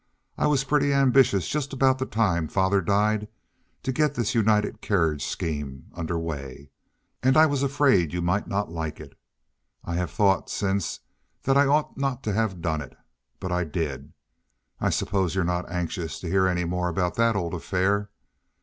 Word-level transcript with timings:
I 0.35 0.47
was 0.47 0.63
pretty 0.63 0.91
ambitious 0.93 1.47
just 1.47 1.73
about 1.73 1.99
the 1.99 2.07
time 2.07 2.47
that 2.47 2.53
father 2.53 2.81
died 2.81 3.27
to 3.83 3.91
get 3.91 4.15
this 4.15 4.33
United 4.33 4.81
Carriage 4.81 5.23
scheme 5.23 5.91
under 5.93 6.17
way, 6.17 6.71
and 7.21 7.37
I 7.37 7.45
was 7.45 7.61
afraid 7.61 8.11
you 8.11 8.19
might 8.19 8.47
not 8.47 8.71
like 8.71 8.99
it. 8.99 9.15
I 9.83 9.93
have 9.97 10.09
thought 10.09 10.49
since 10.49 11.01
that 11.43 11.55
I 11.55 11.67
ought 11.67 11.99
not 11.99 12.23
to 12.23 12.33
have 12.33 12.63
done 12.63 12.81
it, 12.81 12.97
but 13.39 13.51
I 13.51 13.63
did. 13.63 14.13
I 14.79 14.89
suppose 14.89 15.35
you're 15.35 15.43
not 15.43 15.69
anxious 15.69 16.19
to 16.21 16.27
hear 16.27 16.47
any 16.47 16.65
more 16.65 16.89
about 16.89 17.13
that 17.17 17.35
old 17.35 17.53
affair. 17.53 18.09